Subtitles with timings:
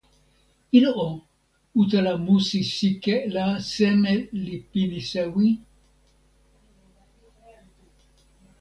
[0.77, 1.09] ilo o,
[1.81, 5.47] utala musi sike la seme li pini sewi?